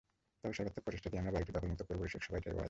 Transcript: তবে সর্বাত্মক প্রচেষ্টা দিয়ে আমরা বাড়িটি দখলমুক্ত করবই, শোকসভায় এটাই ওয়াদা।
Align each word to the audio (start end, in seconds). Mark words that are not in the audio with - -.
তবে 0.41 0.53
সর্বাত্মক 0.57 0.83
প্রচেষ্টা 0.85 1.09
দিয়ে 1.09 1.21
আমরা 1.21 1.33
বাড়িটি 1.35 1.51
দখলমুক্ত 1.55 1.81
করবই, 1.89 2.09
শোকসভায় 2.13 2.39
এটাই 2.41 2.49
ওয়াদা। 2.53 2.59